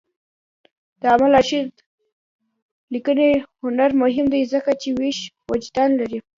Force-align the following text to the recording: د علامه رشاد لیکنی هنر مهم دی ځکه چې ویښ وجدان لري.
د 0.99 1.03
علامه 1.13 1.27
رشاد 1.35 1.71
لیکنی 2.93 3.29
هنر 3.61 3.89
مهم 4.01 4.25
دی 4.33 4.41
ځکه 4.53 4.71
چې 4.81 4.89
ویښ 4.97 5.19
وجدان 5.51 5.89
لري. 5.99 6.19